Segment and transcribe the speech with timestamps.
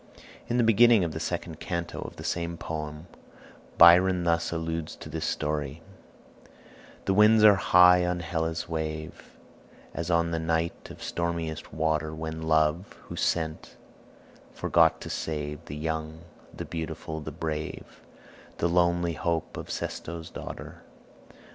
[0.47, 3.05] In the beginning of the second canto of the same poem,
[3.77, 5.83] Byron thus alludes to this story:
[7.05, 9.37] "The winds are high on Helle's wave,
[9.93, 13.77] As on that night of stormiest water, When Love, who sent,
[14.51, 16.21] forgot to save The young,
[16.51, 18.01] the beautiful, the brave,
[18.57, 20.81] The lonely hope of Sestos' daughter.